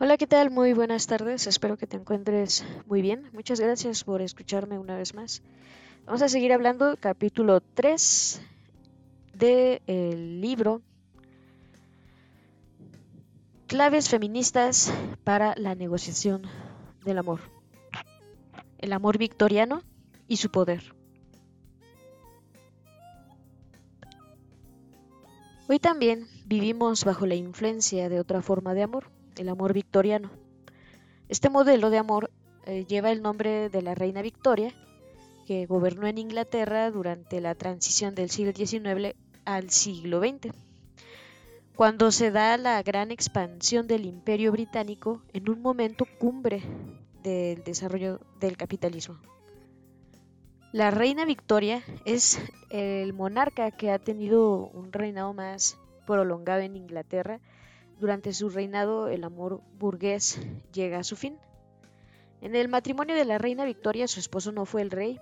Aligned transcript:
Hola, 0.00 0.16
¿qué 0.16 0.26
tal? 0.26 0.50
Muy 0.50 0.72
buenas 0.72 1.06
tardes. 1.06 1.46
Espero 1.46 1.76
que 1.76 1.86
te 1.86 1.96
encuentres 1.96 2.64
muy 2.86 3.00
bien. 3.00 3.30
Muchas 3.32 3.60
gracias 3.60 4.02
por 4.02 4.22
escucharme 4.22 4.76
una 4.76 4.96
vez 4.96 5.14
más. 5.14 5.40
Vamos 6.04 6.20
a 6.20 6.28
seguir 6.28 6.52
hablando 6.52 6.96
capítulo 6.98 7.60
3 7.60 8.42
del 9.34 10.40
libro 10.40 10.82
Claves 13.68 14.08
feministas 14.08 14.92
para 15.22 15.54
la 15.56 15.76
negociación 15.76 16.42
del 17.04 17.18
amor. 17.18 17.38
El 18.78 18.92
amor 18.92 19.16
victoriano 19.16 19.84
y 20.26 20.38
su 20.38 20.50
poder. 20.50 20.92
Hoy 25.68 25.78
también 25.78 26.26
vivimos 26.46 27.04
bajo 27.04 27.26
la 27.26 27.36
influencia 27.36 28.08
de 28.08 28.18
otra 28.18 28.42
forma 28.42 28.74
de 28.74 28.82
amor 28.82 29.13
el 29.36 29.48
amor 29.48 29.72
victoriano. 29.72 30.30
Este 31.28 31.50
modelo 31.50 31.90
de 31.90 31.98
amor 31.98 32.30
eh, 32.66 32.84
lleva 32.86 33.10
el 33.10 33.22
nombre 33.22 33.68
de 33.68 33.82
la 33.82 33.94
reina 33.94 34.22
Victoria, 34.22 34.72
que 35.46 35.66
gobernó 35.66 36.06
en 36.06 36.18
Inglaterra 36.18 36.90
durante 36.90 37.40
la 37.40 37.54
transición 37.54 38.14
del 38.14 38.30
siglo 38.30 38.52
XIX 38.52 39.14
al 39.44 39.70
siglo 39.70 40.20
XX, 40.20 40.54
cuando 41.76 42.10
se 42.10 42.30
da 42.30 42.56
la 42.56 42.82
gran 42.82 43.10
expansión 43.10 43.86
del 43.86 44.06
imperio 44.06 44.52
británico 44.52 45.22
en 45.32 45.50
un 45.50 45.60
momento 45.60 46.06
cumbre 46.18 46.62
del 47.22 47.64
desarrollo 47.64 48.20
del 48.38 48.56
capitalismo. 48.56 49.18
La 50.72 50.90
reina 50.90 51.24
Victoria 51.24 51.82
es 52.04 52.40
el 52.70 53.12
monarca 53.12 53.70
que 53.70 53.90
ha 53.90 53.98
tenido 53.98 54.68
un 54.68 54.92
reinado 54.92 55.32
más 55.32 55.78
prolongado 56.06 56.60
en 56.60 56.76
Inglaterra 56.76 57.40
durante 58.00 58.32
su 58.32 58.48
reinado 58.48 59.08
el 59.08 59.24
amor 59.24 59.62
burgués 59.78 60.40
llega 60.72 60.98
a 60.98 61.04
su 61.04 61.16
fin. 61.16 61.36
En 62.40 62.54
el 62.54 62.68
matrimonio 62.68 63.14
de 63.14 63.24
la 63.24 63.38
reina 63.38 63.64
Victoria 63.64 64.08
su 64.08 64.20
esposo 64.20 64.52
no 64.52 64.66
fue 64.66 64.82
el 64.82 64.90
rey, 64.90 65.18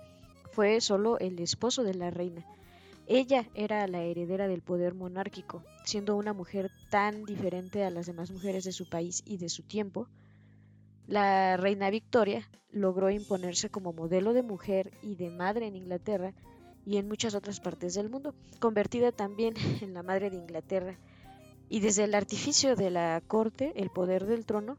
fue 0.51 0.81
solo 0.81 1.17
el 1.19 1.39
esposo 1.39 1.83
de 1.83 1.93
la 1.93 2.11
reina. 2.11 2.45
Ella 3.07 3.49
era 3.53 3.87
la 3.87 4.01
heredera 4.03 4.47
del 4.47 4.61
poder 4.61 4.93
monárquico, 4.93 5.63
siendo 5.83 6.15
una 6.15 6.33
mujer 6.33 6.71
tan 6.89 7.25
diferente 7.25 7.83
a 7.83 7.89
las 7.89 8.05
demás 8.05 8.31
mujeres 8.31 8.63
de 8.63 8.71
su 8.71 8.89
país 8.89 9.23
y 9.25 9.37
de 9.37 9.49
su 9.49 9.63
tiempo. 9.63 10.07
La 11.05 11.57
reina 11.57 11.89
Victoria 11.89 12.49
logró 12.71 13.09
imponerse 13.09 13.69
como 13.69 13.91
modelo 13.91 14.33
de 14.33 14.41
mujer 14.41 14.91
y 15.01 15.15
de 15.15 15.29
madre 15.29 15.67
en 15.67 15.75
Inglaterra 15.75 16.33
y 16.85 16.97
en 16.97 17.07
muchas 17.07 17.35
otras 17.35 17.59
partes 17.59 17.93
del 17.93 18.09
mundo, 18.09 18.35
convertida 18.59 19.11
también 19.11 19.53
en 19.81 19.93
la 19.93 20.03
madre 20.03 20.29
de 20.29 20.37
Inglaterra 20.37 20.97
y 21.73 21.79
desde 21.79 22.03
el 22.03 22.13
artificio 22.13 22.75
de 22.75 22.91
la 22.91 23.19
corte, 23.25 23.73
el 23.75 23.89
poder 23.89 24.27
del 24.27 24.45
trono, 24.45 24.77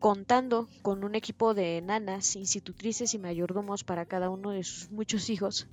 contando 0.00 0.66
con 0.82 1.04
un 1.04 1.14
equipo 1.14 1.54
de 1.54 1.80
nanas, 1.80 2.34
institutrices 2.34 3.14
y 3.14 3.20
mayordomos 3.20 3.84
para 3.84 4.04
cada 4.04 4.28
uno 4.28 4.50
de 4.50 4.64
sus 4.64 4.90
muchos 4.90 5.30
hijos, 5.30 5.68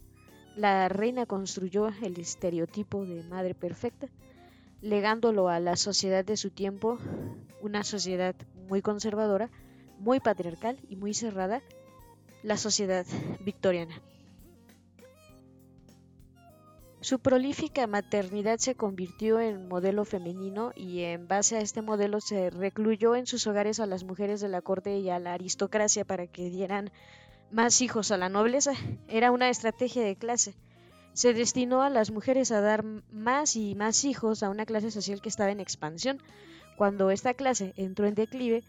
la 0.56 0.88
reina 0.88 1.26
construyó 1.26 1.88
el 2.04 2.20
estereotipo 2.20 3.08
de 3.08 3.24
madre 3.24 3.56
perfecta, 3.56 4.08
legándolo 4.82 5.50
a 5.50 5.60
la 5.60 5.76
sociedad 5.76 6.24
de 6.24 6.38
su 6.38 6.52
tiempo, 6.52 7.00
una 7.60 7.84
sociedad 7.84 8.36
muy 8.68 8.84
conservadora, 8.84 9.50
muy 9.98 10.20
patriarcal 10.20 10.78
y 10.90 10.96
muy 10.96 11.16
cerrada, 11.16 11.64
la 12.44 12.58
sociedad 12.58 13.08
victoriana. 13.40 14.00
Su 17.02 17.20
prolífica 17.20 17.88
maternidad 17.88 18.58
se 18.58 18.76
convirtió 18.76 19.40
en 19.40 19.70
modelo 19.70 20.04
femenino 20.04 20.74
y 20.76 21.04
en 21.04 21.30
base 21.30 21.56
a 21.56 21.62
este 21.62 21.82
modelo 21.82 22.20
se 22.20 22.50
recluyó 22.50 23.16
en 23.16 23.26
sus 23.26 23.48
hogares 23.48 23.80
a 23.80 23.86
las 23.86 24.04
mujeres 24.04 24.42
de 24.42 24.50
la 24.50 24.62
corte 24.62 25.00
y 25.00 25.10
a 25.10 25.18
la 25.18 25.32
aristocracia 25.32 26.04
para 26.04 26.28
que 26.28 26.50
dieran 26.50 26.92
más 27.52 27.80
hijos 27.80 28.12
a 28.12 28.18
la 28.18 28.28
nobleza. 28.28 28.74
Era 29.08 29.32
una 29.32 29.50
estrategia 29.50 30.04
de 30.04 30.18
clase. 30.18 30.56
Se 31.14 31.34
destinó 31.34 31.84
a 31.84 31.90
las 31.90 32.12
mujeres 32.12 32.52
a 32.52 32.60
dar 32.60 32.84
más 32.84 33.56
y 33.56 33.76
más 33.76 34.04
hijos 34.04 34.44
a 34.44 34.50
una 34.50 34.66
clase 34.66 34.92
social 34.92 35.22
que 35.22 35.30
estaba 35.30 35.52
en 35.52 35.62
expansión. 35.62 36.22
Cuando 36.76 37.12
esta 37.12 37.34
clase 37.34 37.74
entró 37.78 38.08
en 38.08 38.14
declive 38.14 38.62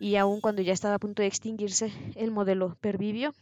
y 0.00 0.16
aun 0.16 0.40
cuando 0.40 0.62
ya 0.62 0.72
estaba 0.72 0.94
a 0.94 0.98
punto 0.98 1.20
de 1.20 1.28
extinguirse, 1.28 1.92
el 2.16 2.30
modelo 2.30 2.78
pervivió. 2.80 3.34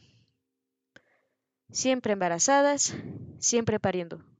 Siempre 1.71 2.15
embarazadas, 2.15 2.93
siempre 3.39 3.79
pariendo. 3.79 4.32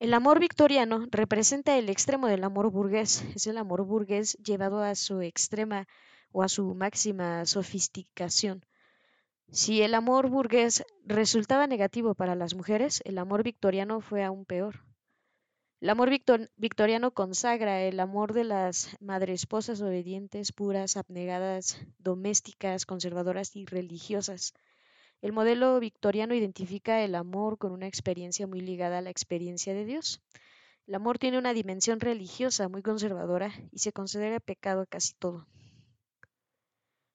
El 0.00 0.14
amor 0.14 0.40
victoriano 0.40 1.06
representa 1.10 1.76
el 1.76 1.90
extremo 1.90 2.26
del 2.26 2.42
amor 2.42 2.70
burgués, 2.70 3.22
es 3.34 3.46
el 3.46 3.58
amor 3.58 3.84
burgués 3.84 4.38
llevado 4.42 4.82
a 4.82 4.94
su 4.94 5.20
extrema 5.20 5.86
o 6.32 6.42
a 6.42 6.48
su 6.48 6.74
máxima 6.74 7.44
sofisticación. 7.44 8.64
Si 9.50 9.82
el 9.82 9.94
amor 9.94 10.30
burgués 10.30 10.84
resultaba 11.04 11.66
negativo 11.66 12.14
para 12.14 12.34
las 12.34 12.54
mujeres, 12.54 13.02
el 13.04 13.18
amor 13.18 13.42
victoriano 13.42 14.00
fue 14.00 14.24
aún 14.24 14.46
peor. 14.46 14.86
El 15.82 15.90
amor 15.90 16.08
victoriano 16.56 17.10
consagra 17.10 17.82
el 17.82 18.00
amor 18.00 18.32
de 18.32 18.44
las 18.44 18.96
madresposas 19.00 19.82
obedientes, 19.82 20.52
puras, 20.52 20.96
abnegadas, 20.96 21.78
domésticas, 21.98 22.86
conservadoras 22.86 23.54
y 23.54 23.66
religiosas. 23.66 24.54
El 25.22 25.32
modelo 25.32 25.78
victoriano 25.80 26.34
identifica 26.34 27.02
el 27.02 27.14
amor 27.14 27.58
con 27.58 27.72
una 27.72 27.86
experiencia 27.86 28.46
muy 28.46 28.60
ligada 28.60 28.98
a 28.98 29.02
la 29.02 29.10
experiencia 29.10 29.74
de 29.74 29.84
Dios. 29.84 30.22
El 30.86 30.94
amor 30.94 31.18
tiene 31.18 31.38
una 31.38 31.52
dimensión 31.52 32.00
religiosa 32.00 32.68
muy 32.68 32.82
conservadora 32.82 33.52
y 33.70 33.80
se 33.80 33.92
considera 33.92 34.40
pecado 34.40 34.80
a 34.80 34.86
casi 34.86 35.12
todo. 35.14 35.46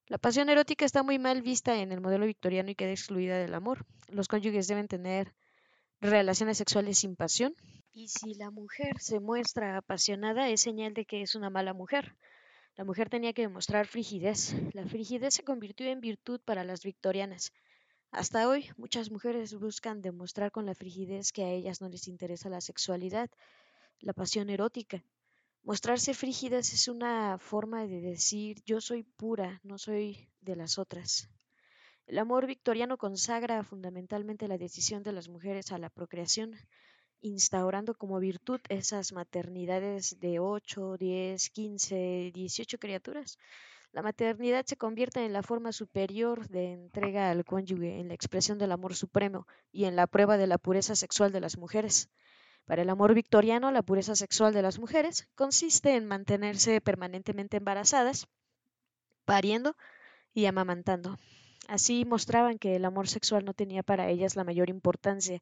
La 0.08 0.20
pasión 0.20 0.50
erótica 0.50 0.86
está 0.86 1.02
muy 1.02 1.18
mal 1.18 1.42
vista 1.42 1.82
en 1.82 1.92
el 1.92 2.00
modelo 2.00 2.28
victoriano 2.28 2.70
y 2.70 2.76
queda 2.76 2.92
excluida 2.92 3.40
del 3.40 3.56
amor. 3.56 3.88
Los 4.08 4.28
cónyuges 4.28 4.68
deben 4.68 4.88
tener 4.88 5.34
relaciones 6.00 6.60
sexuales 6.60 7.00
sin 7.00 7.16
pasión. 7.16 7.56
Y 7.92 8.10
si 8.10 8.36
la 8.36 8.52
mujer 8.52 9.00
se 9.00 9.20
muestra 9.20 9.78
apasionada 9.78 10.48
es 10.50 10.62
señal 10.62 10.94
de 10.94 11.06
que 11.06 11.24
es 11.24 11.34
una 11.34 11.50
mala 11.50 11.74
mujer. 11.74 12.16
La 12.76 12.84
mujer 12.84 13.10
tenía 13.10 13.34
que 13.34 13.42
demostrar 13.42 13.88
frigidez. 13.88 14.54
La 14.74 14.86
frigidez 14.86 15.34
se 15.34 15.44
convirtió 15.44 15.88
en 15.88 16.02
virtud 16.02 16.40
para 16.46 16.64
las 16.64 16.84
victorianas. 16.84 17.52
Hasta 18.16 18.48
hoy, 18.48 18.70
muchas 18.78 19.12
mujeres 19.12 19.54
buscan 19.56 20.02
demostrar 20.02 20.50
con 20.50 20.66
la 20.66 20.74
frigidez 20.74 21.34
que 21.34 21.44
a 21.44 21.50
ellas 21.50 21.82
no 21.82 21.90
les 21.90 22.08
interesa 22.08 22.48
la 22.48 22.62
sexualidad, 22.62 23.30
la 24.00 24.14
pasión 24.14 24.50
erótica. 24.50 25.04
Mostrarse 25.64 26.14
frígidas 26.14 26.72
es 26.72 26.88
una 26.88 27.38
forma 27.40 27.86
de 27.88 28.00
decir 28.00 28.64
yo 28.66 28.80
soy 28.80 29.04
pura, 29.04 29.60
no 29.64 29.78
soy 29.78 30.30
de 30.40 30.56
las 30.56 30.78
otras. 30.78 31.28
El 32.08 32.18
amor 32.18 32.48
victoriano 32.48 32.98
consagra 32.98 33.66
fundamentalmente 33.66 34.48
la 34.48 34.58
decisión 34.58 35.04
de 35.04 35.12
las 35.12 35.28
mujeres 35.28 35.74
a 35.74 35.78
la 35.78 35.90
procreación, 35.90 36.56
instaurando 37.20 37.96
como 37.96 38.22
virtud 38.22 38.62
esas 38.70 39.12
maternidades 39.12 40.22
de 40.22 40.40
8, 40.40 40.96
10, 40.98 41.50
15, 41.50 42.32
18 42.34 42.78
criaturas 42.78 43.38
la 43.96 44.02
maternidad 44.02 44.66
se 44.66 44.76
convierte 44.76 45.24
en 45.24 45.32
la 45.32 45.42
forma 45.42 45.72
superior 45.72 46.50
de 46.50 46.74
entrega 46.74 47.30
al 47.30 47.46
cónyuge, 47.46 47.98
en 48.02 48.10
la 48.10 48.14
expresión 48.14 48.58
del 48.58 48.74
amor 48.74 48.94
supremo 48.94 49.48
y 49.72 49.86
en 49.86 49.96
la 49.96 50.06
prueba 50.06 50.36
de 50.36 50.48
la 50.48 50.58
pureza 50.58 50.98
sexual 50.98 51.32
de 51.32 51.40
las 51.40 51.58
mujeres. 51.58 52.10
Para 52.66 52.82
el 52.82 52.90
amor 52.90 53.14
victoriano, 53.14 53.72
la 53.72 53.84
pureza 53.84 54.14
sexual 54.18 54.54
de 54.54 54.62
las 54.62 54.80
mujeres 54.80 55.30
consiste 55.36 55.96
en 55.96 56.08
mantenerse 56.08 56.82
permanentemente 56.82 57.56
embarazadas, 57.56 58.28
pariendo 59.24 59.78
y 60.34 60.46
amamantando. 60.48 61.18
Así 61.70 62.04
mostraban 62.04 62.60
que 62.60 62.76
el 62.76 62.84
amor 62.84 63.08
sexual 63.08 63.46
no 63.46 63.54
tenía 63.54 63.82
para 63.82 64.10
ellas 64.10 64.36
la 64.36 64.44
mayor 64.44 64.70
importancia 64.70 65.42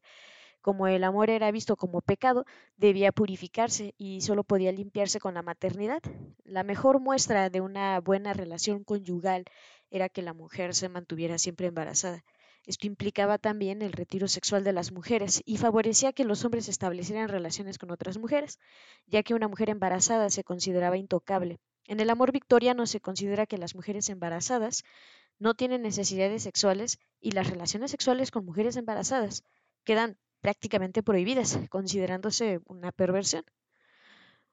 como 0.64 0.86
el 0.86 1.04
amor 1.04 1.28
era 1.28 1.50
visto 1.50 1.76
como 1.76 2.00
pecado, 2.00 2.46
debía 2.78 3.12
purificarse 3.12 3.94
y 3.98 4.22
solo 4.22 4.44
podía 4.44 4.72
limpiarse 4.72 5.20
con 5.20 5.34
la 5.34 5.42
maternidad. 5.42 6.00
La 6.42 6.62
mejor 6.62 7.00
muestra 7.00 7.50
de 7.50 7.60
una 7.60 8.00
buena 8.00 8.32
relación 8.32 8.82
conyugal 8.82 9.44
era 9.90 10.08
que 10.08 10.22
la 10.22 10.32
mujer 10.32 10.74
se 10.74 10.88
mantuviera 10.88 11.36
siempre 11.36 11.66
embarazada. 11.66 12.24
Esto 12.64 12.86
implicaba 12.86 13.36
también 13.36 13.82
el 13.82 13.92
retiro 13.92 14.26
sexual 14.26 14.64
de 14.64 14.72
las 14.72 14.90
mujeres 14.90 15.42
y 15.44 15.58
favorecía 15.58 16.14
que 16.14 16.24
los 16.24 16.46
hombres 16.46 16.70
establecieran 16.70 17.28
relaciones 17.28 17.76
con 17.76 17.90
otras 17.90 18.16
mujeres, 18.16 18.58
ya 19.06 19.22
que 19.22 19.34
una 19.34 19.48
mujer 19.48 19.68
embarazada 19.68 20.30
se 20.30 20.44
consideraba 20.44 20.96
intocable. 20.96 21.58
En 21.86 22.00
el 22.00 22.08
amor 22.08 22.32
victoriano 22.32 22.86
se 22.86 23.00
considera 23.00 23.44
que 23.44 23.58
las 23.58 23.74
mujeres 23.74 24.08
embarazadas 24.08 24.82
no 25.38 25.52
tienen 25.52 25.82
necesidades 25.82 26.42
sexuales 26.42 27.00
y 27.20 27.32
las 27.32 27.50
relaciones 27.50 27.90
sexuales 27.90 28.30
con 28.30 28.46
mujeres 28.46 28.76
embarazadas 28.76 29.44
quedan 29.84 30.16
prácticamente 30.44 31.02
prohibidas, 31.02 31.58
considerándose 31.70 32.60
una 32.66 32.92
perversión. 32.92 33.44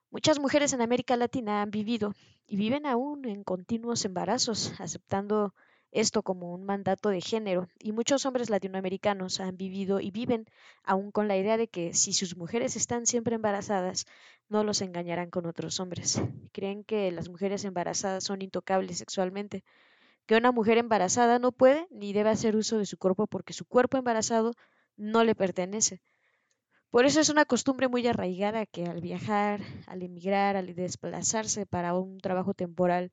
Muchas 0.09 0.39
mujeres 0.39 0.71
en 0.71 0.79
América 0.79 1.17
Latina 1.17 1.61
han 1.61 1.69
vivido 1.69 2.13
y 2.47 2.55
viven 2.55 2.85
aún 2.85 3.25
en 3.25 3.43
continuos 3.43 4.05
embarazos, 4.05 4.71
aceptando 4.79 5.53
esto 5.91 6.23
como 6.23 6.53
un 6.53 6.63
mandato 6.63 7.09
de 7.09 7.19
género, 7.19 7.67
y 7.77 7.91
muchos 7.91 8.25
hombres 8.25 8.49
latinoamericanos 8.49 9.41
han 9.41 9.57
vivido 9.57 9.99
y 9.99 10.11
viven 10.11 10.45
aún 10.81 11.11
con 11.11 11.27
la 11.27 11.35
idea 11.35 11.57
de 11.57 11.67
que 11.67 11.93
si 11.93 12.13
sus 12.13 12.37
mujeres 12.37 12.77
están 12.77 13.05
siempre 13.05 13.35
embarazadas, 13.35 14.05
no 14.47 14.63
los 14.63 14.79
engañarán 14.81 15.29
con 15.29 15.45
otros 15.45 15.81
hombres. 15.81 16.21
Creen 16.53 16.85
que 16.85 17.11
las 17.11 17.27
mujeres 17.27 17.65
embarazadas 17.65 18.23
son 18.23 18.41
intocables 18.41 18.99
sexualmente, 18.99 19.65
que 20.25 20.37
una 20.37 20.53
mujer 20.53 20.77
embarazada 20.77 21.37
no 21.37 21.51
puede 21.51 21.85
ni 21.91 22.13
debe 22.13 22.29
hacer 22.29 22.55
uso 22.55 22.77
de 22.77 22.85
su 22.85 22.97
cuerpo 22.97 23.27
porque 23.27 23.51
su 23.51 23.65
cuerpo 23.65 23.97
embarazado 23.97 24.53
no 25.01 25.23
le 25.23 25.33
pertenece. 25.33 25.99
Por 26.91 27.05
eso 27.05 27.19
es 27.19 27.29
una 27.29 27.45
costumbre 27.45 27.87
muy 27.87 28.05
arraigada 28.05 28.67
que 28.67 28.85
al 28.85 29.01
viajar, 29.01 29.61
al 29.87 30.03
emigrar, 30.03 30.55
al 30.55 30.75
desplazarse 30.75 31.65
para 31.65 31.95
un 31.95 32.19
trabajo 32.19 32.53
temporal, 32.53 33.11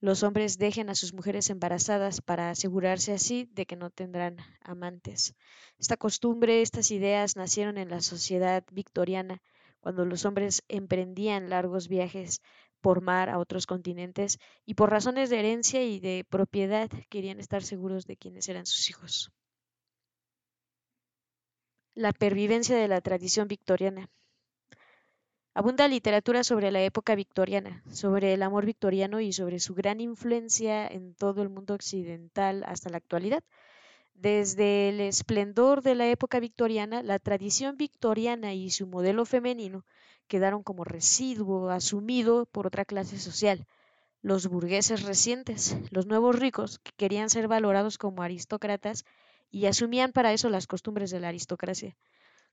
los 0.00 0.24
hombres 0.24 0.58
dejen 0.58 0.90
a 0.90 0.94
sus 0.94 1.14
mujeres 1.14 1.48
embarazadas 1.48 2.20
para 2.20 2.50
asegurarse 2.50 3.12
así 3.12 3.48
de 3.52 3.64
que 3.64 3.76
no 3.76 3.88
tendrán 3.88 4.36
amantes. 4.60 5.34
Esta 5.78 5.96
costumbre, 5.96 6.60
estas 6.60 6.90
ideas 6.90 7.36
nacieron 7.36 7.78
en 7.78 7.88
la 7.88 8.02
sociedad 8.02 8.64
victoriana, 8.70 9.40
cuando 9.80 10.04
los 10.04 10.26
hombres 10.26 10.62
emprendían 10.68 11.48
largos 11.48 11.88
viajes 11.88 12.40
por 12.82 13.00
mar 13.00 13.30
a 13.30 13.38
otros 13.38 13.66
continentes 13.66 14.38
y 14.66 14.74
por 14.74 14.90
razones 14.90 15.30
de 15.30 15.38
herencia 15.38 15.82
y 15.82 15.98
de 15.98 16.26
propiedad 16.28 16.90
querían 17.08 17.40
estar 17.40 17.62
seguros 17.62 18.04
de 18.06 18.16
quiénes 18.16 18.48
eran 18.48 18.66
sus 18.66 18.90
hijos 18.90 19.32
la 21.94 22.12
pervivencia 22.12 22.76
de 22.76 22.88
la 22.88 23.00
tradición 23.00 23.48
victoriana. 23.48 24.08
Abunda 25.54 25.88
literatura 25.88 26.44
sobre 26.44 26.70
la 26.70 26.82
época 26.82 27.14
victoriana, 27.14 27.82
sobre 27.90 28.32
el 28.32 28.42
amor 28.42 28.64
victoriano 28.64 29.20
y 29.20 29.34
sobre 29.34 29.58
su 29.58 29.74
gran 29.74 30.00
influencia 30.00 30.86
en 30.86 31.14
todo 31.14 31.42
el 31.42 31.50
mundo 31.50 31.74
occidental 31.74 32.64
hasta 32.66 32.88
la 32.88 32.96
actualidad. 32.96 33.44
Desde 34.14 34.88
el 34.88 35.00
esplendor 35.00 35.82
de 35.82 35.94
la 35.94 36.08
época 36.08 36.40
victoriana, 36.40 37.02
la 37.02 37.18
tradición 37.18 37.76
victoriana 37.76 38.54
y 38.54 38.70
su 38.70 38.86
modelo 38.86 39.26
femenino 39.26 39.84
quedaron 40.28 40.62
como 40.62 40.84
residuo 40.84 41.68
asumido 41.68 42.46
por 42.46 42.66
otra 42.66 42.86
clase 42.86 43.18
social, 43.18 43.66
los 44.22 44.46
burgueses 44.46 45.02
recientes, 45.02 45.76
los 45.90 46.06
nuevos 46.06 46.38
ricos 46.38 46.78
que 46.78 46.92
querían 46.96 47.28
ser 47.28 47.48
valorados 47.48 47.98
como 47.98 48.22
aristócratas 48.22 49.04
y 49.52 49.66
asumían 49.66 50.10
para 50.10 50.32
eso 50.32 50.48
las 50.48 50.66
costumbres 50.66 51.10
de 51.10 51.20
la 51.20 51.28
aristocracia. 51.28 51.94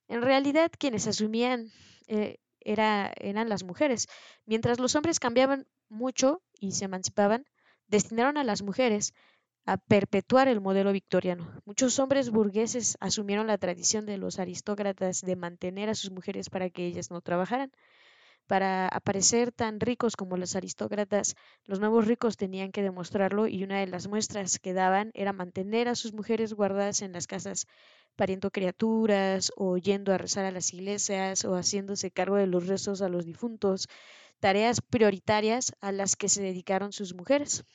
En 0.08 0.22
realidad, 0.22 0.70
quienes 0.78 1.08
asumían 1.08 1.72
eh, 2.08 2.38
era, 2.60 3.12
eran 3.20 3.50
las 3.50 3.64
mujeres. 3.64 4.08
Mientras 4.46 4.80
los 4.80 4.96
hombres 4.96 5.20
cambiaban 5.20 5.66
mucho 5.88 6.44
y 6.60 6.74
se 6.74 6.86
emancipaban, 6.86 7.46
destinaron 7.88 8.38
a 8.38 8.44
las 8.44 8.62
mujeres 8.62 9.14
a 9.66 9.78
perpetuar 9.78 10.48
el 10.48 10.62
modelo 10.62 10.92
victoriano. 10.92 11.62
Muchos 11.66 12.00
hombres 12.00 12.32
burgueses 12.32 12.98
asumieron 13.00 13.48
la 13.48 13.58
tradición 13.58 14.06
de 14.06 14.18
los 14.18 14.40
aristócratas 14.40 15.22
de 15.22 15.36
mantener 15.36 15.90
a 15.90 15.96
sus 15.96 16.12
mujeres 16.12 16.50
para 16.50 16.70
que 16.70 16.86
ellas 16.86 17.12
no 17.12 17.22
trabajaran. 17.22 17.72
Para 18.50 18.88
aparecer 18.88 19.52
tan 19.52 19.80
ricos 19.80 20.16
como 20.16 20.36
los 20.36 20.56
aristócratas, 20.56 21.36
los 21.66 21.80
nuevos 21.80 22.08
ricos 22.08 22.36
tenían 22.36 22.72
que 22.72 22.82
demostrarlo 22.82 23.46
y 23.46 23.64
una 23.64 23.80
de 23.80 23.86
las 23.86 24.08
muestras 24.08 24.58
que 24.58 24.74
daban 24.74 25.12
era 25.14 25.34
mantener 25.34 25.88
a 25.88 25.94
sus 25.94 26.14
mujeres 26.14 26.56
guardadas 26.56 27.04
en 27.04 27.12
las 27.12 27.28
casas, 27.28 27.68
pariendo 28.16 28.50
criaturas 28.50 29.52
o 29.56 29.78
yendo 29.78 30.12
a 30.12 30.18
rezar 30.18 30.46
a 30.46 30.52
las 30.52 30.74
iglesias 30.74 31.46
o 31.46 31.54
haciéndose 31.54 32.10
cargo 32.10 32.38
de 32.38 32.48
los 32.48 32.66
restos 32.66 33.04
a 33.04 33.08
los 33.08 33.24
difuntos, 33.24 33.88
tareas 34.40 34.82
prioritarias 34.82 35.74
a 35.80 35.92
las 35.92 36.16
que 36.16 36.28
se 36.28 36.42
dedicaron 36.42 36.92
sus 36.92 37.14
mujeres. 37.14 37.66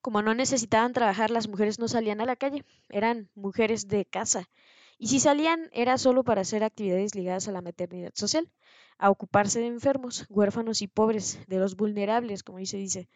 Como 0.00 0.22
no 0.22 0.32
necesitaban 0.32 0.94
trabajar, 0.94 1.30
las 1.30 1.46
mujeres 1.46 1.78
no 1.78 1.88
salían 1.88 2.22
a 2.22 2.24
la 2.24 2.36
calle, 2.36 2.64
eran 2.88 3.28
mujeres 3.34 3.86
de 3.86 4.06
casa, 4.06 4.48
y 4.96 5.08
si 5.08 5.20
salían 5.20 5.68
era 5.72 5.98
solo 5.98 6.24
para 6.24 6.40
hacer 6.40 6.64
actividades 6.64 7.14
ligadas 7.14 7.48
a 7.48 7.52
la 7.52 7.60
maternidad 7.60 8.12
social 8.14 8.50
a 8.98 9.10
ocuparse 9.10 9.60
de 9.60 9.66
enfermos, 9.66 10.26
huérfanos 10.28 10.82
y 10.82 10.88
pobres, 10.88 11.38
de 11.46 11.58
los 11.58 11.76
vulnerables, 11.76 12.42
como 12.42 12.64
se 12.64 12.76
dice. 12.76 13.08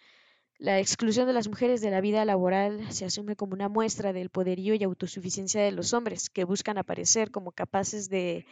La 0.59 0.79
exclusión 0.79 1.27
de 1.27 1.33
las 1.33 1.49
mujeres 1.49 1.81
de 1.81 1.91
la 1.91 2.03
vida 2.03 2.25
laboral 2.27 2.93
se 2.93 3.07
asume 3.07 3.35
como 3.35 3.55
una 3.55 3.71
muestra 3.71 4.13
del 4.13 4.29
poderío 4.29 4.75
y 4.75 4.85
autosuficiencia 4.85 5.63
de 5.63 5.73
los 5.73 5.95
hombres, 5.95 6.29
que 6.29 6.45
buscan 6.45 6.77
aparecer 6.77 7.31
como 7.31 7.53
capaces 7.53 8.11
de 8.11 8.45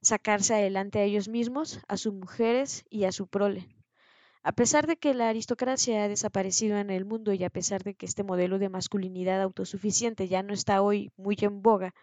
sacarse 0.00 0.54
adelante 0.54 0.98
a 0.98 1.04
ellos 1.04 1.28
mismos, 1.28 1.80
a 1.86 1.96
sus 1.96 2.12
mujeres 2.12 2.84
y 2.90 3.04
a 3.04 3.12
su 3.12 3.28
prole. 3.28 3.68
A 4.42 4.50
pesar 4.50 4.88
de 4.88 4.96
que 4.96 5.14
la 5.14 5.28
aristocracia 5.28 6.02
ha 6.02 6.08
desaparecido 6.08 6.78
en 6.78 6.90
el 6.90 7.04
mundo 7.04 7.32
y 7.32 7.44
a 7.44 7.50
pesar 7.50 7.84
de 7.84 7.94
que 7.94 8.06
este 8.06 8.24
modelo 8.24 8.58
de 8.58 8.68
masculinidad 8.68 9.40
autosuficiente 9.40 10.26
ya 10.26 10.42
no 10.42 10.52
está 10.52 10.82
hoy 10.82 11.12
muy 11.16 11.36
en 11.42 11.62
boga, 11.62 11.94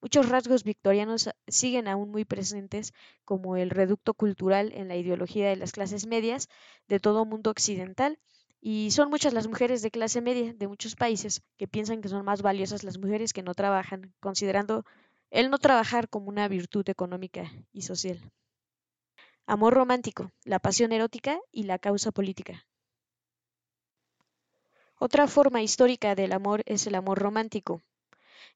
Muchos 0.00 0.28
rasgos 0.28 0.62
victorianos 0.62 1.30
siguen 1.48 1.88
aún 1.88 2.10
muy 2.10 2.24
presentes, 2.24 2.92
como 3.24 3.56
el 3.56 3.70
reducto 3.70 4.14
cultural 4.14 4.72
en 4.74 4.86
la 4.86 4.96
ideología 4.96 5.48
de 5.48 5.56
las 5.56 5.72
clases 5.72 6.06
medias 6.06 6.48
de 6.86 7.00
todo 7.00 7.24
mundo 7.24 7.50
occidental, 7.50 8.20
y 8.60 8.90
son 8.92 9.10
muchas 9.10 9.32
las 9.32 9.48
mujeres 9.48 9.82
de 9.82 9.90
clase 9.90 10.20
media 10.20 10.52
de 10.54 10.68
muchos 10.68 10.94
países 10.94 11.42
que 11.56 11.66
piensan 11.66 12.00
que 12.00 12.08
son 12.08 12.24
más 12.24 12.42
valiosas 12.42 12.84
las 12.84 12.98
mujeres 12.98 13.32
que 13.32 13.42
no 13.42 13.54
trabajan, 13.54 14.14
considerando 14.20 14.84
el 15.30 15.50
no 15.50 15.58
trabajar 15.58 16.08
como 16.08 16.28
una 16.28 16.48
virtud 16.48 16.88
económica 16.88 17.50
y 17.72 17.82
social. 17.82 18.20
Amor 19.46 19.74
romántico, 19.74 20.30
la 20.44 20.58
pasión 20.58 20.92
erótica 20.92 21.40
y 21.50 21.64
la 21.64 21.78
causa 21.78 22.12
política. 22.12 22.66
Otra 25.00 25.26
forma 25.26 25.62
histórica 25.62 26.14
del 26.14 26.32
amor 26.32 26.62
es 26.66 26.86
el 26.86 26.94
amor 26.94 27.18
romántico, 27.18 27.82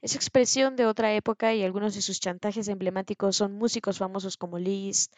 es 0.01 0.15
expresión 0.15 0.77
de 0.77 0.87
otra 0.87 1.15
época 1.15 1.55
y 1.55 1.63
algunos 1.63 1.95
de 1.95 2.03
sus 2.03 2.21
chantajes 2.21 2.69
emblemáticos 2.69 3.37
son 3.37 3.53
músicos 3.53 3.99
famosos 3.99 4.37
como 4.37 4.59
Liszt, 4.59 5.15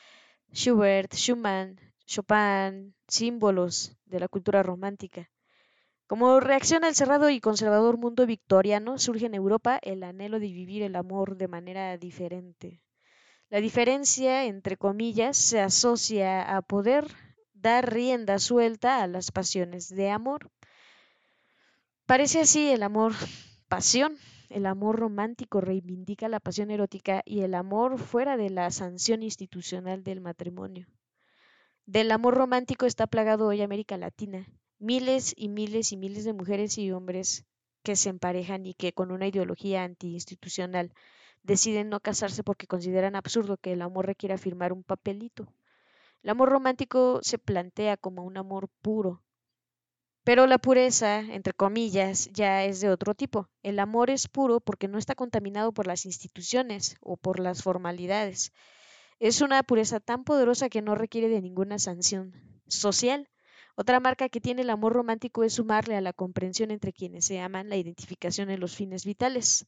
Schubert, 0.52 1.14
Schumann, 1.14 1.80
Chopin, 2.06 2.94
símbolos 3.08 3.96
de 4.04 4.20
la 4.20 4.28
cultura 4.28 4.62
romántica. 4.62 5.30
Como 6.06 6.38
reacción 6.38 6.84
al 6.84 6.94
cerrado 6.94 7.30
y 7.30 7.40
conservador 7.40 7.96
mundo 7.96 8.26
victoriano, 8.26 8.98
surge 8.98 9.26
en 9.26 9.34
Europa 9.34 9.78
el 9.82 10.02
anhelo 10.02 10.38
de 10.38 10.52
vivir 10.52 10.82
el 10.82 10.96
amor 10.96 11.36
de 11.36 11.48
manera 11.48 11.96
diferente. 11.96 12.82
La 13.48 13.60
diferencia, 13.60 14.44
entre 14.44 14.76
comillas, 14.76 15.36
se 15.36 15.60
asocia 15.60 16.56
a 16.56 16.60
poder 16.60 17.06
dar 17.54 17.90
rienda 17.92 18.38
suelta 18.38 19.02
a 19.02 19.06
las 19.06 19.30
pasiones 19.30 19.88
de 19.88 20.10
amor. 20.10 20.50
Parece 22.04 22.40
así 22.40 22.70
el 22.70 22.82
amor 22.82 23.14
pasión, 23.68 24.18
el 24.54 24.66
amor 24.66 25.00
romántico 25.00 25.60
reivindica 25.60 26.28
la 26.28 26.38
pasión 26.38 26.70
erótica 26.70 27.22
y 27.24 27.40
el 27.40 27.54
amor 27.54 27.98
fuera 27.98 28.36
de 28.36 28.50
la 28.50 28.70
sanción 28.70 29.24
institucional 29.24 30.04
del 30.04 30.20
matrimonio. 30.20 30.86
Del 31.86 32.12
amor 32.12 32.34
romántico 32.34 32.86
está 32.86 33.08
plagado 33.08 33.48
hoy 33.48 33.62
América 33.62 33.96
Latina. 33.98 34.46
Miles 34.78 35.34
y 35.36 35.48
miles 35.48 35.90
y 35.90 35.96
miles 35.96 36.24
de 36.24 36.34
mujeres 36.34 36.78
y 36.78 36.92
hombres 36.92 37.44
que 37.82 37.96
se 37.96 38.10
emparejan 38.10 38.64
y 38.64 38.74
que 38.74 38.92
con 38.92 39.10
una 39.10 39.26
ideología 39.26 39.82
antiinstitucional 39.82 40.92
deciden 41.42 41.88
no 41.88 41.98
casarse 41.98 42.44
porque 42.44 42.68
consideran 42.68 43.16
absurdo 43.16 43.56
que 43.56 43.72
el 43.72 43.82
amor 43.82 44.06
requiera 44.06 44.38
firmar 44.38 44.72
un 44.72 44.84
papelito. 44.84 45.52
El 46.22 46.30
amor 46.30 46.50
romántico 46.50 47.18
se 47.22 47.38
plantea 47.38 47.96
como 47.96 48.22
un 48.22 48.36
amor 48.36 48.68
puro, 48.82 49.23
pero 50.24 50.46
la 50.46 50.58
pureza, 50.58 51.20
entre 51.20 51.52
comillas, 51.52 52.30
ya 52.32 52.64
es 52.64 52.80
de 52.80 52.88
otro 52.88 53.14
tipo. 53.14 53.50
El 53.62 53.78
amor 53.78 54.08
es 54.08 54.26
puro 54.26 54.60
porque 54.60 54.88
no 54.88 54.98
está 54.98 55.14
contaminado 55.14 55.72
por 55.72 55.86
las 55.86 56.06
instituciones 56.06 56.96
o 57.02 57.18
por 57.18 57.38
las 57.38 57.62
formalidades. 57.62 58.52
Es 59.20 59.42
una 59.42 59.62
pureza 59.62 60.00
tan 60.00 60.24
poderosa 60.24 60.70
que 60.70 60.82
no 60.82 60.94
requiere 60.94 61.28
de 61.28 61.42
ninguna 61.42 61.78
sanción 61.78 62.32
social. 62.66 63.28
Otra 63.76 64.00
marca 64.00 64.30
que 64.30 64.40
tiene 64.40 64.62
el 64.62 64.70
amor 64.70 64.94
romántico 64.94 65.44
es 65.44 65.52
sumarle 65.52 65.94
a 65.96 66.00
la 66.00 66.14
comprensión 66.14 66.70
entre 66.70 66.94
quienes 66.94 67.26
se 67.26 67.40
aman 67.40 67.68
la 67.68 67.76
identificación 67.76 68.50
en 68.50 68.60
los 68.60 68.74
fines 68.74 69.04
vitales. 69.04 69.66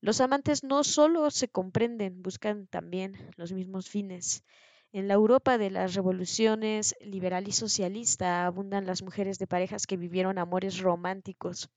Los 0.00 0.22
amantes 0.22 0.64
no 0.64 0.82
solo 0.82 1.30
se 1.30 1.48
comprenden, 1.48 2.22
buscan 2.22 2.66
también 2.68 3.16
los 3.36 3.52
mismos 3.52 3.90
fines. 3.90 4.44
En 4.92 5.06
la 5.08 5.14
Europa 5.14 5.56
de 5.56 5.70
las 5.70 5.94
revoluciones 5.94 6.96
liberal 7.00 7.46
y 7.46 7.52
socialista 7.52 8.46
abundan 8.46 8.86
las 8.86 9.02
mujeres 9.02 9.38
de 9.38 9.46
parejas 9.46 9.86
que 9.86 9.96
vivieron 9.96 10.38
amores 10.38 10.80
románticos. 10.80 11.70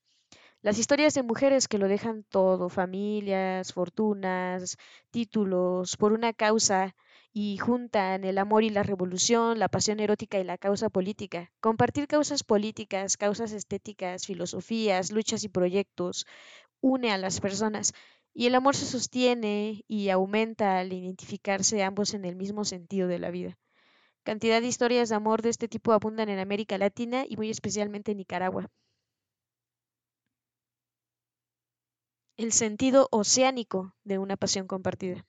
Las 0.62 0.80
historias 0.80 1.14
de 1.14 1.24
mujeres 1.24 1.68
que 1.68 1.78
lo 1.78 1.88
dejan 1.88 2.24
todo, 2.24 2.70
familias, 2.70 3.74
fortunas, 3.74 4.78
títulos, 5.12 5.98
por 5.98 6.14
una 6.14 6.34
causa 6.34 6.96
y 7.32 7.58
juntan 7.58 8.24
el 8.24 8.38
amor 8.38 8.64
y 8.64 8.70
la 8.72 8.84
revolución, 8.84 9.60
la 9.60 9.70
pasión 9.70 10.00
erótica 10.00 10.40
y 10.40 10.44
la 10.44 10.58
causa 10.58 10.90
política. 10.90 11.52
Compartir 11.60 12.08
causas 12.08 12.44
políticas, 12.44 13.18
causas 13.18 13.52
estéticas, 13.52 14.26
filosofías, 14.26 15.12
luchas 15.12 15.44
y 15.44 15.50
proyectos 15.50 16.26
une 16.82 17.12
a 17.12 17.18
las 17.18 17.40
personas 17.40 17.94
y 18.34 18.48
el 18.48 18.56
amor 18.56 18.76
se 18.76 18.86
sostiene 18.86 19.84
y 19.88 20.10
aumenta 20.10 20.80
al 20.80 20.94
identificarse 20.94 21.84
ambos 21.84 22.14
en 22.14 22.26
el 22.26 22.36
mismo 22.36 22.66
sentido 22.66 23.08
de 23.08 23.20
la 23.20 23.32
vida. 23.32 23.58
Cantidad 24.24 24.62
de 24.62 24.68
historias 24.68 25.10
de 25.10 25.16
amor 25.16 25.42
de 25.42 25.50
este 25.50 25.68
tipo 25.68 25.94
abundan 25.94 26.30
en 26.30 26.40
América 26.40 26.78
Latina 26.78 27.26
y 27.28 27.38
muy 27.38 27.50
especialmente 27.50 28.12
en 28.12 28.18
Nicaragua. 28.18 28.70
el 32.38 32.52
sentido 32.52 33.08
oceánico 33.12 33.96
de 34.04 34.18
una 34.18 34.38
pasión 34.38 34.68
compartida. 34.68 35.26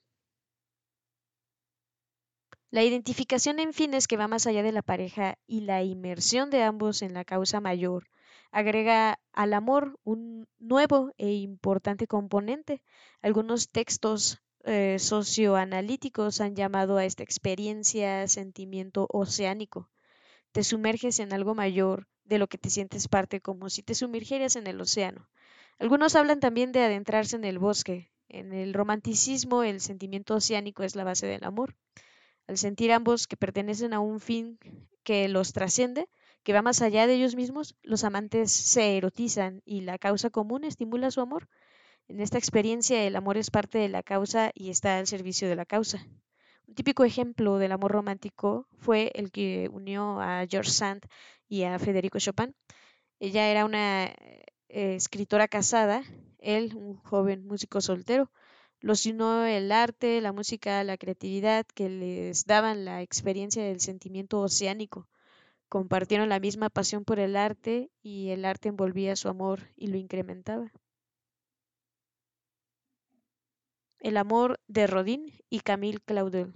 La 2.70 2.82
identificación 2.82 3.58
en 3.60 3.72
fines 3.72 4.08
que 4.08 4.16
va 4.16 4.26
más 4.26 4.46
allá 4.46 4.62
de 4.62 4.72
la 4.72 4.82
pareja 4.82 5.38
y 5.46 5.60
la 5.60 5.82
inmersión 5.82 6.50
de 6.50 6.62
ambos 6.62 7.02
en 7.02 7.14
la 7.14 7.24
causa 7.24 7.60
mayor 7.60 8.08
agrega 8.54 9.18
al 9.32 9.52
amor 9.52 9.98
un 10.04 10.46
nuevo 10.60 11.12
e 11.18 11.32
importante 11.32 12.06
componente. 12.06 12.82
Algunos 13.20 13.68
textos 13.68 14.38
eh, 14.62 14.98
socioanalíticos 15.00 16.40
han 16.40 16.54
llamado 16.54 16.96
a 16.96 17.04
esta 17.04 17.24
experiencia 17.24 18.28
sentimiento 18.28 19.08
oceánico. 19.10 19.90
Te 20.52 20.62
sumerges 20.62 21.18
en 21.18 21.32
algo 21.32 21.56
mayor 21.56 22.06
de 22.22 22.38
lo 22.38 22.46
que 22.46 22.56
te 22.56 22.70
sientes 22.70 23.08
parte, 23.08 23.40
como 23.40 23.70
si 23.70 23.82
te 23.82 23.96
sumergieras 23.96 24.54
en 24.54 24.68
el 24.68 24.80
océano. 24.80 25.28
Algunos 25.80 26.14
hablan 26.14 26.38
también 26.38 26.70
de 26.70 26.84
adentrarse 26.84 27.34
en 27.34 27.44
el 27.44 27.58
bosque. 27.58 28.12
En 28.28 28.52
el 28.52 28.72
romanticismo, 28.72 29.64
el 29.64 29.80
sentimiento 29.80 30.36
oceánico 30.36 30.84
es 30.84 30.94
la 30.94 31.02
base 31.02 31.26
del 31.26 31.42
amor. 31.42 31.74
Al 32.46 32.56
sentir 32.56 32.92
ambos 32.92 33.26
que 33.26 33.36
pertenecen 33.36 33.94
a 33.94 33.98
un 33.98 34.20
fin 34.20 34.60
que 35.02 35.26
los 35.28 35.52
trasciende, 35.52 36.08
que 36.44 36.52
va 36.52 36.62
más 36.62 36.82
allá 36.82 37.06
de 37.06 37.14
ellos 37.14 37.34
mismos, 37.36 37.74
los 37.82 38.04
amantes 38.04 38.52
se 38.52 38.96
erotizan 38.98 39.62
y 39.64 39.80
la 39.80 39.98
causa 39.98 40.30
común 40.30 40.64
estimula 40.64 41.10
su 41.10 41.20
amor. 41.22 41.48
En 42.06 42.20
esta 42.20 42.38
experiencia 42.38 43.02
el 43.04 43.16
amor 43.16 43.38
es 43.38 43.50
parte 43.50 43.78
de 43.78 43.88
la 43.88 44.02
causa 44.02 44.50
y 44.54 44.68
está 44.68 44.98
al 44.98 45.06
servicio 45.06 45.48
de 45.48 45.56
la 45.56 45.64
causa. 45.64 46.06
Un 46.66 46.74
típico 46.74 47.04
ejemplo 47.04 47.56
del 47.58 47.72
amor 47.72 47.92
romántico 47.92 48.68
fue 48.78 49.10
el 49.14 49.30
que 49.30 49.70
unió 49.72 50.20
a 50.20 50.46
George 50.46 50.70
Sand 50.70 51.02
y 51.48 51.62
a 51.64 51.78
Federico 51.78 52.18
Chopin. 52.18 52.54
Ella 53.20 53.48
era 53.48 53.64
una 53.64 54.04
eh, 54.04 54.44
escritora 54.68 55.48
casada, 55.48 56.02
él 56.38 56.74
un 56.76 56.96
joven 56.96 57.46
músico 57.46 57.80
soltero. 57.80 58.30
Los 58.80 59.06
unió 59.06 59.46
el 59.46 59.72
arte, 59.72 60.20
la 60.20 60.32
música, 60.32 60.84
la 60.84 60.98
creatividad 60.98 61.64
que 61.74 61.88
les 61.88 62.44
daban 62.44 62.84
la 62.84 63.00
experiencia 63.00 63.64
del 63.64 63.80
sentimiento 63.80 64.40
oceánico. 64.40 65.08
Compartieron 65.68 66.28
la 66.28 66.40
misma 66.40 66.70
pasión 66.70 67.04
por 67.04 67.18
el 67.18 67.36
arte 67.36 67.90
y 68.02 68.30
el 68.30 68.44
arte 68.44 68.68
envolvía 68.68 69.16
su 69.16 69.28
amor 69.28 69.60
y 69.76 69.88
lo 69.88 69.96
incrementaba. 69.96 70.72
El 73.98 74.16
amor 74.16 74.60
de 74.68 74.86
Rodin 74.86 75.32
y 75.48 75.60
Camille 75.60 76.00
Claudel. 76.04 76.52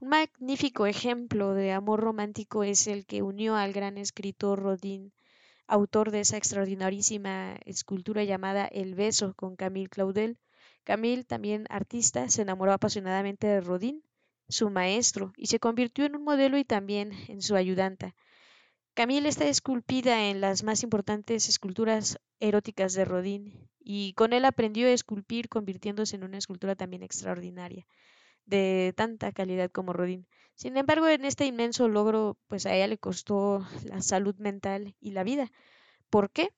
Un 0.00 0.08
magnífico 0.08 0.86
ejemplo 0.86 1.54
de 1.54 1.72
amor 1.72 2.00
romántico 2.00 2.64
es 2.64 2.86
el 2.86 3.04
que 3.04 3.22
unió 3.22 3.56
al 3.56 3.72
gran 3.72 3.98
escritor 3.98 4.60
Rodin 4.60 5.12
autor 5.68 6.10
de 6.10 6.20
esa 6.20 6.38
extraordinarísima 6.38 7.56
escultura 7.66 8.24
llamada 8.24 8.66
El 8.66 8.94
beso 8.94 9.34
con 9.34 9.54
Camille 9.54 9.90
Claudel. 9.90 10.38
Camille, 10.82 11.24
también 11.24 11.66
artista, 11.68 12.28
se 12.30 12.42
enamoró 12.42 12.72
apasionadamente 12.72 13.46
de 13.46 13.60
Rodin, 13.60 14.02
su 14.48 14.70
maestro, 14.70 15.32
y 15.36 15.46
se 15.46 15.60
convirtió 15.60 16.04
en 16.04 16.16
un 16.16 16.24
modelo 16.24 16.58
y 16.58 16.64
también 16.64 17.12
en 17.28 17.42
su 17.42 17.54
ayudanta. 17.56 18.14
Camille 18.94 19.28
está 19.28 19.46
esculpida 19.46 20.28
en 20.28 20.40
las 20.40 20.64
más 20.64 20.82
importantes 20.82 21.48
esculturas 21.48 22.18
eróticas 22.40 22.94
de 22.94 23.04
Rodin 23.04 23.68
y 23.78 24.12
con 24.14 24.32
él 24.32 24.44
aprendió 24.44 24.88
a 24.88 24.92
esculpir 24.92 25.48
convirtiéndose 25.48 26.16
en 26.16 26.24
una 26.24 26.38
escultura 26.38 26.74
también 26.74 27.02
extraordinaria, 27.02 27.86
de 28.44 28.92
tanta 28.96 29.30
calidad 29.30 29.70
como 29.70 29.92
Rodin. 29.92 30.26
Sin 30.56 30.76
embargo, 30.76 31.06
en 31.06 31.24
este 31.24 31.46
inmenso 31.46 31.86
logro, 31.86 32.36
pues 32.48 32.66
a 32.66 32.74
ella 32.74 32.88
le 32.88 32.98
costó 32.98 33.64
la 33.84 34.02
salud 34.02 34.34
mental 34.38 34.96
y 34.98 35.12
la 35.12 35.22
vida. 35.22 35.52
¿Por 36.10 36.30
qué? 36.30 36.48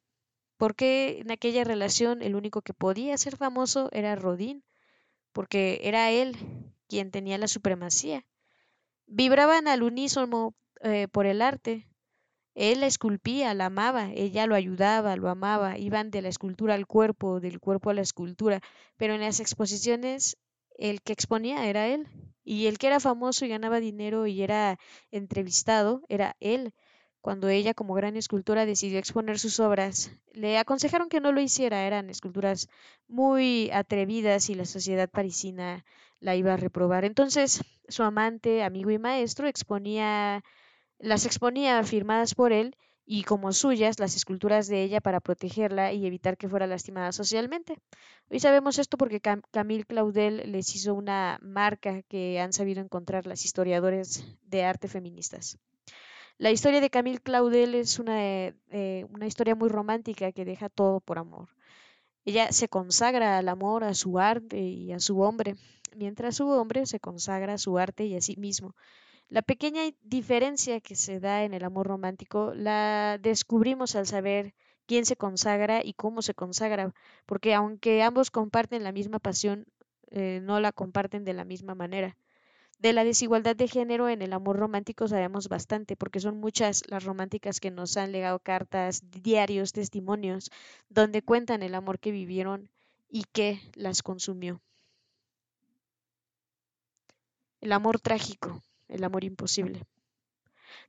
Porque 0.56 1.18
en 1.20 1.30
aquella 1.30 1.64
relación 1.64 2.22
el 2.22 2.36
único 2.36 2.62
que 2.62 2.72
podía 2.72 3.18
ser 3.18 3.36
famoso 3.36 3.90
era 3.92 4.16
Rodin, 4.16 4.64
porque 5.32 5.80
era 5.82 6.10
él 6.10 6.36
quien 6.90 7.10
tenía 7.10 7.38
la 7.38 7.48
supremacía. 7.48 8.26
Vibraban 9.06 9.68
al 9.68 9.82
unísono 9.82 10.54
eh, 10.82 11.08
por 11.10 11.24
el 11.24 11.40
arte. 11.40 11.86
Él 12.54 12.80
la 12.80 12.86
esculpía, 12.86 13.54
la 13.54 13.66
amaba, 13.66 14.10
ella 14.12 14.46
lo 14.46 14.56
ayudaba, 14.56 15.16
lo 15.16 15.28
amaba, 15.30 15.78
iban 15.78 16.10
de 16.10 16.20
la 16.20 16.28
escultura 16.28 16.74
al 16.74 16.86
cuerpo, 16.86 17.40
del 17.40 17.60
cuerpo 17.60 17.90
a 17.90 17.94
la 17.94 18.00
escultura, 18.00 18.60
pero 18.96 19.14
en 19.14 19.20
las 19.20 19.38
exposiciones 19.38 20.36
el 20.76 21.00
que 21.00 21.12
exponía 21.12 21.66
era 21.68 21.86
él. 21.86 22.08
Y 22.42 22.66
el 22.66 22.78
que 22.78 22.88
era 22.88 23.00
famoso 23.00 23.44
y 23.44 23.48
ganaba 23.48 23.78
dinero 23.78 24.26
y 24.26 24.42
era 24.42 24.78
entrevistado 25.12 26.02
era 26.08 26.36
él. 26.40 26.74
Cuando 27.20 27.48
ella, 27.48 27.74
como 27.74 27.94
gran 27.94 28.16
escultora, 28.16 28.64
decidió 28.64 28.98
exponer 28.98 29.38
sus 29.38 29.60
obras, 29.60 30.10
le 30.32 30.56
aconsejaron 30.58 31.10
que 31.10 31.20
no 31.20 31.32
lo 31.32 31.40
hiciera. 31.40 31.86
Eran 31.86 32.08
esculturas 32.08 32.68
muy 33.08 33.70
atrevidas 33.72 34.48
y 34.48 34.54
la 34.54 34.64
sociedad 34.64 35.08
parisina 35.08 35.84
la 36.20 36.36
iba 36.36 36.54
a 36.54 36.56
reprobar. 36.56 37.04
Entonces, 37.04 37.62
su 37.88 38.02
amante, 38.02 38.62
amigo 38.62 38.90
y 38.90 38.98
maestro 38.98 39.48
exponía, 39.48 40.44
las 40.98 41.26
exponía 41.26 41.82
firmadas 41.82 42.34
por 42.34 42.52
él 42.52 42.76
y 43.04 43.24
como 43.24 43.52
suyas 43.52 43.98
las 43.98 44.14
esculturas 44.14 44.68
de 44.68 44.84
ella 44.84 45.00
para 45.00 45.18
protegerla 45.18 45.92
y 45.92 46.06
evitar 46.06 46.36
que 46.36 46.48
fuera 46.48 46.68
lastimada 46.68 47.10
socialmente. 47.10 47.76
Hoy 48.30 48.38
sabemos 48.38 48.78
esto 48.78 48.96
porque 48.96 49.20
Camille 49.20 49.84
Claudel 49.84 50.52
les 50.52 50.76
hizo 50.76 50.94
una 50.94 51.38
marca 51.42 52.02
que 52.02 52.38
han 52.38 52.52
sabido 52.52 52.80
encontrar 52.80 53.26
las 53.26 53.44
historiadores 53.44 54.24
de 54.42 54.62
arte 54.62 54.86
feministas. 54.86 55.58
La 56.38 56.52
historia 56.52 56.80
de 56.80 56.88
Camille 56.88 57.18
Claudel 57.18 57.74
es 57.74 57.98
una, 57.98 58.22
eh, 58.22 59.06
una 59.10 59.26
historia 59.26 59.54
muy 59.54 59.68
romántica 59.68 60.30
que 60.30 60.44
deja 60.44 60.68
todo 60.68 61.00
por 61.00 61.18
amor. 61.18 61.48
Ella 62.24 62.52
se 62.52 62.68
consagra 62.68 63.38
al 63.38 63.48
amor, 63.48 63.84
a 63.84 63.94
su 63.94 64.18
arte 64.18 64.60
y 64.60 64.92
a 64.92 65.00
su 65.00 65.20
hombre, 65.20 65.56
mientras 65.96 66.36
su 66.36 66.48
hombre 66.48 66.86
se 66.86 67.00
consagra 67.00 67.54
a 67.54 67.58
su 67.58 67.78
arte 67.78 68.04
y 68.06 68.16
a 68.16 68.20
sí 68.20 68.36
mismo. 68.36 68.74
La 69.28 69.42
pequeña 69.42 69.82
diferencia 70.02 70.80
que 70.80 70.96
se 70.96 71.20
da 71.20 71.44
en 71.44 71.54
el 71.54 71.64
amor 71.64 71.86
romántico 71.86 72.52
la 72.54 73.18
descubrimos 73.20 73.96
al 73.96 74.06
saber 74.06 74.54
quién 74.86 75.06
se 75.06 75.16
consagra 75.16 75.84
y 75.84 75.94
cómo 75.94 76.22
se 76.22 76.34
consagra, 76.34 76.92
porque 77.26 77.54
aunque 77.54 78.02
ambos 78.02 78.30
comparten 78.30 78.84
la 78.84 78.92
misma 78.92 79.18
pasión, 79.20 79.66
eh, 80.10 80.40
no 80.42 80.60
la 80.60 80.72
comparten 80.72 81.24
de 81.24 81.34
la 81.34 81.44
misma 81.44 81.74
manera. 81.74 82.16
De 82.80 82.92
la 82.92 83.04
desigualdad 83.04 83.54
de 83.54 83.68
género 83.68 84.08
en 84.08 84.22
el 84.22 84.32
amor 84.32 84.56
romántico 84.58 85.06
sabemos 85.06 85.48
bastante, 85.48 85.96
porque 85.96 86.18
son 86.18 86.40
muchas 86.40 86.82
las 86.88 87.04
románticas 87.04 87.60
que 87.60 87.70
nos 87.70 87.96
han 87.96 88.10
legado 88.10 88.38
cartas, 88.40 89.02
diarios, 89.22 89.72
testimonios, 89.72 90.50
donde 90.88 91.22
cuentan 91.22 91.62
el 91.62 91.74
amor 91.74 91.98
que 91.98 92.10
vivieron 92.10 92.68
y 93.08 93.24
que 93.32 93.60
las 93.74 94.02
consumió. 94.02 94.60
El 97.60 97.72
amor 97.72 98.00
trágico 98.00 98.62
el 98.90 99.04
amor 99.04 99.24
imposible. 99.24 99.86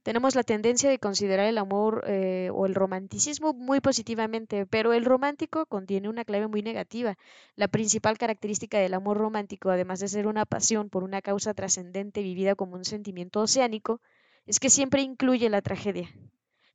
Tenemos 0.03 0.34
la 0.34 0.41
tendencia 0.43 0.89
de 0.89 0.98
considerar 0.98 1.46
el 1.46 1.60
amor 1.60 2.03
eh, 2.08 2.50
o 2.53 2.65
el 2.65 2.74
romanticismo 2.74 3.53
muy 3.53 3.81
positivamente, 3.81 4.65
pero 4.65 4.93
el 4.93 5.05
romántico 5.05 5.67
contiene 5.67 6.10
una 6.10 6.25
clave 6.25 6.48
muy 6.48 6.63
negativa. 6.63 7.17
La 7.55 7.67
principal 7.67 8.17
característica 8.17 8.79
del 8.79 8.96
amor 8.96 9.17
romántico, 9.17 9.70
además 9.70 10.00
de 10.00 10.08
ser 10.08 10.25
una 10.25 10.46
pasión 10.46 10.89
por 10.89 11.03
una 11.03 11.22
causa 11.22 11.53
trascendente 11.53 12.24
vivida 12.24 12.55
como 12.55 12.75
un 12.75 12.86
sentimiento 12.86 13.41
oceánico, 13.41 14.01
es 14.48 14.60
que 14.60 14.72
siempre 14.72 15.03
incluye 15.03 15.50
la 15.50 15.62
tragedia. 15.62 16.10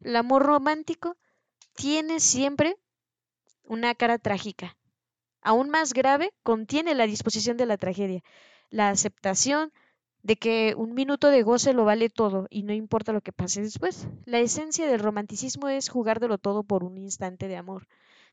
El 0.00 0.14
amor 0.14 0.45
romántico 0.45 1.16
tiene 1.75 2.21
siempre 2.21 2.76
una 3.64 3.97
cara 3.97 4.18
trágica. 4.18 4.76
Aún 5.42 5.68
más 5.68 5.95
grave, 5.95 6.33
contiene 6.45 6.95
la 6.95 7.06
disposición 7.06 7.56
de 7.56 7.66
la 7.66 7.76
tragedia, 7.76 8.23
la 8.71 8.88
aceptación 8.88 9.73
de 10.26 10.37
que 10.37 10.75
un 10.76 10.92
minuto 10.92 11.30
de 11.30 11.45
goce 11.45 11.73
lo 11.73 11.85
vale 11.85 12.09
todo 12.11 12.49
y 12.50 12.64
no 12.64 12.73
importa 12.73 13.12
lo 13.12 13.21
que 13.21 13.33
pase 13.33 13.62
después. 13.62 14.09
La 14.25 14.40
esencia 14.40 14.88
del 14.88 14.99
romanticismo 14.99 15.68
es 15.68 15.88
jugártelo 15.88 16.37
todo 16.37 16.64
por 16.64 16.83
un 16.83 16.99
instante 16.99 17.47
de 17.47 17.56
amor. 17.56 17.87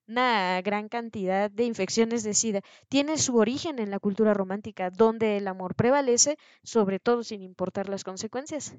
Una 0.08 0.60
gran 0.64 0.90
cantidad 0.90 1.52
de 1.52 1.66
infecciones 1.66 2.24
de 2.24 2.34
SIDA 2.34 2.62
tiene 2.90 3.20
su 3.20 3.38
origen 3.38 3.78
en 3.78 3.92
la 3.92 4.00
cultura 4.00 4.34
romántica, 4.34 4.90
donde 4.90 5.38
el 5.38 5.48
amor 5.48 5.76
prevalece, 5.76 6.38
sobre 6.64 7.00
todo 7.00 7.24
sin 7.24 7.44
importar 7.44 7.90
las 7.90 8.04
consecuencias. 8.04 8.76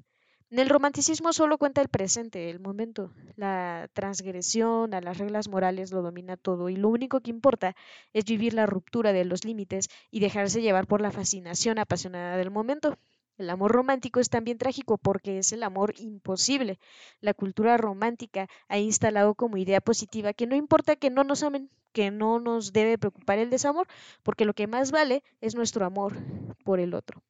En 0.49 0.57
el 0.57 0.69
romanticismo 0.69 1.33
solo 1.33 1.59
cuenta 1.59 1.81
el 1.81 1.87
presente, 1.87 2.49
el 2.49 2.59
momento. 2.59 3.11
La 3.35 3.87
transgresión 3.93 4.95
a 4.95 5.01
las 5.01 5.19
reglas 5.19 5.47
morales 5.47 5.91
lo 5.91 6.01
domina 6.01 6.35
todo 6.35 6.69
y 6.69 6.75
lo 6.77 6.89
único 6.89 7.19
que 7.21 7.29
importa 7.29 7.75
es 8.11 8.25
vivir 8.25 8.55
la 8.55 8.65
ruptura 8.65 9.13
de 9.13 9.23
los 9.23 9.45
límites 9.45 9.87
y 10.09 10.21
dejarse 10.21 10.63
llevar 10.63 10.87
por 10.87 10.99
la 10.99 11.11
fascinación 11.11 11.77
apasionada 11.77 12.37
del 12.37 12.49
momento. 12.49 12.97
El 13.37 13.51
amor 13.51 13.71
romántico 13.71 14.19
es 14.19 14.29
también 14.29 14.57
trágico 14.57 14.97
porque 14.97 15.37
es 15.37 15.51
el 15.51 15.61
amor 15.61 15.93
imposible. 15.97 16.79
La 17.21 17.35
cultura 17.35 17.77
romántica 17.77 18.47
ha 18.67 18.79
instalado 18.79 19.35
como 19.35 19.57
idea 19.57 19.79
positiva 19.79 20.33
que 20.33 20.47
no 20.47 20.55
importa 20.55 20.95
que 20.95 21.11
no 21.11 21.23
nos 21.23 21.43
amen, 21.43 21.69
que 21.91 22.09
no 22.09 22.39
nos 22.39 22.73
debe 22.73 22.97
preocupar 22.97 23.37
el 23.37 23.51
desamor, 23.51 23.87
porque 24.23 24.45
lo 24.45 24.53
que 24.55 24.65
más 24.65 24.91
vale 24.91 25.21
es 25.39 25.53
nuestro 25.53 25.85
amor 25.85 26.15
por 26.63 26.79
el 26.79 26.95
otro. 26.95 27.21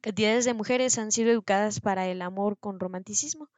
Cantidades 0.00 0.44
de 0.44 0.54
mujeres 0.54 0.96
han 0.98 1.10
sido 1.10 1.30
educadas 1.30 1.80
para 1.80 2.06
el 2.06 2.22
amor 2.22 2.56
con 2.58 2.78
romanticismo. 2.78 3.48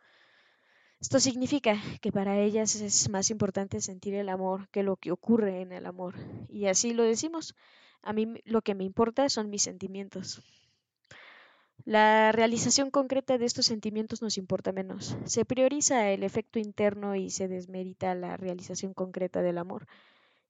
Esto 0.98 1.20
significa 1.20 1.76
que 2.00 2.12
para 2.12 2.38
ellas 2.38 2.76
es 2.76 3.08
más 3.10 3.30
importante 3.30 3.80
sentir 3.80 4.14
el 4.14 4.28
amor 4.28 4.68
que 4.70 4.82
lo 4.82 4.96
que 4.96 5.12
ocurre 5.12 5.60
en 5.60 5.72
el 5.72 5.86
amor. 5.86 6.14
Y 6.48 6.66
así 6.66 6.94
lo 6.94 7.04
decimos. 7.04 7.54
A 8.02 8.12
mí 8.12 8.40
lo 8.44 8.62
que 8.62 8.74
me 8.74 8.84
importa 8.84 9.28
son 9.28 9.50
mis 9.50 9.62
sentimientos. 9.62 10.42
La 11.84 12.32
realización 12.32 12.90
concreta 12.90 13.38
de 13.38 13.46
estos 13.46 13.66
sentimientos 13.66 14.22
nos 14.22 14.38
importa 14.38 14.72
menos. 14.72 15.16
Se 15.24 15.44
prioriza 15.44 16.10
el 16.10 16.22
efecto 16.22 16.58
interno 16.58 17.16
y 17.16 17.30
se 17.30 17.48
desmerita 17.48 18.14
la 18.14 18.36
realización 18.36 18.94
concreta 18.94 19.42
del 19.42 19.58
amor. 19.58 19.86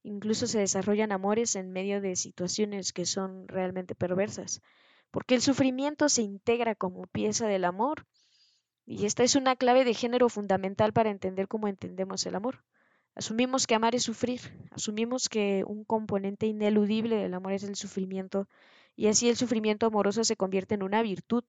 Incluso 0.03 0.47
se 0.47 0.59
desarrollan 0.61 1.13
amores 1.13 1.57
en 1.57 1.73
medio 1.73 2.01
de 2.01 2.17
situaciones 2.17 2.93
que 2.93 3.07
son 3.07 3.47
realmente 3.49 3.95
perversas, 3.95 4.63
porque 5.11 5.35
el 5.35 5.43
sufrimiento 5.43 6.09
se 6.09 6.23
integra 6.23 6.75
como 6.75 7.07
pieza 7.07 7.47
del 7.47 7.65
amor 7.65 8.07
y 8.87 9.07
esta 9.07 9.23
es 9.23 9.37
una 9.37 9.57
clave 9.57 9.85
de 9.85 9.95
género 9.95 10.29
fundamental 10.29 10.93
para 10.93 11.11
entender 11.11 11.49
cómo 11.49 11.69
entendemos 11.69 12.27
el 12.27 12.35
amor. 12.35 12.65
Asumimos 13.15 13.67
que 13.67 13.75
amar 13.75 13.95
es 13.95 14.05
sufrir, 14.05 14.41
asumimos 14.71 15.29
que 15.29 15.65
un 15.67 15.85
componente 15.85 16.47
ineludible 16.47 17.17
del 17.17 17.35
amor 17.35 17.53
es 17.53 17.65
el 17.65 17.77
sufrimiento 17.77 18.49
y 18.97 19.09
así 19.09 19.29
el 19.29 19.37
sufrimiento 19.37 19.87
amoroso 19.87 20.25
se 20.25 20.37
convierte 20.37 20.75
en 20.75 20.83
una 20.83 21.03
virtud. 21.03 21.45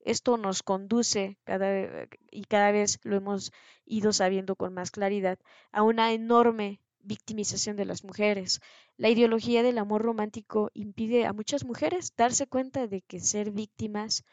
Esto 0.00 0.36
nos 0.36 0.62
conduce, 0.62 1.38
cada, 1.44 2.08
y 2.30 2.44
cada 2.44 2.72
vez 2.72 2.98
lo 3.02 3.16
hemos 3.16 3.52
ido 3.84 4.12
sabiendo 4.12 4.56
con 4.56 4.72
más 4.72 4.90
claridad, 4.90 5.38
a 5.72 5.82
una 5.82 6.12
enorme 6.12 6.80
victimización 7.02 7.76
de 7.76 7.84
las 7.84 8.04
mujeres. 8.04 8.60
La 8.96 9.08
ideología 9.08 9.62
del 9.62 9.78
amor 9.78 10.02
romántico 10.02 10.70
impide 10.74 11.26
a 11.26 11.32
muchas 11.32 11.64
mujeres 11.64 12.14
darse 12.16 12.46
cuenta 12.46 12.86
de 12.86 13.02
que 13.02 13.20
ser 13.20 13.50
víctimas 13.50 14.24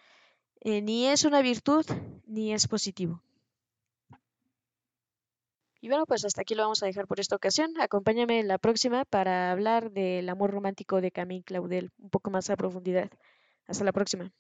eh, 0.61 0.81
ni 0.81 1.07
es 1.07 1.23
una 1.23 1.41
virtud 1.41 1.85
ni 2.25 2.53
es 2.53 2.67
positivo. 2.67 3.21
Y 5.79 5.89
bueno, 5.89 6.05
pues 6.05 6.25
hasta 6.25 6.41
aquí 6.41 6.55
lo 6.55 6.63
vamos 6.63 6.81
a 6.81 6.87
dejar 6.87 7.07
por 7.07 7.19
esta 7.19 7.35
ocasión. 7.35 7.71
Acompáñame 7.79 8.39
en 8.39 8.47
la 8.47 8.57
próxima 8.57 9.05
para 9.05 9.51
hablar 9.51 9.91
del 9.91 10.27
amor 10.27 10.51
romántico 10.51 11.01
de 11.01 11.11
Camille 11.11 11.43
Claudel 11.43 11.91
un 11.99 12.09
poco 12.09 12.31
más 12.31 12.49
a 12.49 12.57
profundidad. 12.57 13.11
Hasta 13.67 13.83
la 13.83 13.91
próxima. 13.93 14.31